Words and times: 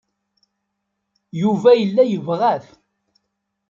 Yuba 1.41 1.71
yella 1.75 2.03
yebɣa-t. 2.07 2.65